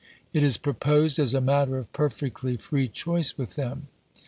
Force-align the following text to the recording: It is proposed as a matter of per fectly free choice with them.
It 0.33 0.43
is 0.43 0.57
proposed 0.57 1.19
as 1.19 1.35
a 1.35 1.41
matter 1.41 1.77
of 1.77 1.93
per 1.93 2.09
fectly 2.09 2.59
free 2.59 2.87
choice 2.87 3.37
with 3.37 3.53
them. 3.53 3.87